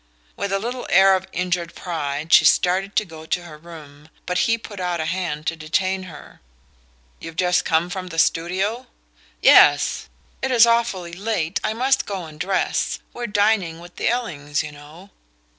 [0.35, 4.39] With a little air of injured pride she started to go to her room; but
[4.49, 6.41] he put out a hand to detain her.
[7.19, 8.87] "You've just come from the studio?"
[9.43, 10.09] "Yes.
[10.41, 11.59] It is awfully late?
[11.63, 12.97] I must go and dress.
[13.13, 15.11] We're dining with the Ellings, you know."